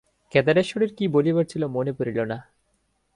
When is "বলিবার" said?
1.07-1.45